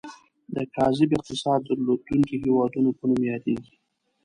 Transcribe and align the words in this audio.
د 0.55 0.57
کاذب 0.75 1.09
اقتصاد 1.17 1.59
درلودونکي 1.69 2.35
هیوادونو 2.43 2.89
په 2.97 3.03
نوم 3.09 3.21
یادیږي. 3.31 3.75